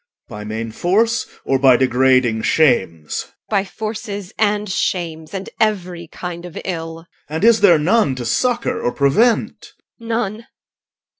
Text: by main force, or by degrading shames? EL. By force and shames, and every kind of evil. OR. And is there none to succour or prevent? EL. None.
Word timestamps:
by 0.27 0.43
main 0.43 0.71
force, 0.71 1.27
or 1.45 1.59
by 1.59 1.77
degrading 1.77 2.41
shames? 2.41 3.25
EL. 3.27 3.33
By 3.49 3.65
force 3.65 4.09
and 4.39 4.67
shames, 4.67 5.31
and 5.31 5.47
every 5.59 6.07
kind 6.07 6.43
of 6.43 6.57
evil. 6.65 7.01
OR. 7.01 7.07
And 7.29 7.43
is 7.43 7.61
there 7.61 7.77
none 7.77 8.15
to 8.15 8.25
succour 8.25 8.81
or 8.81 8.93
prevent? 8.93 9.73
EL. 10.01 10.07
None. 10.07 10.47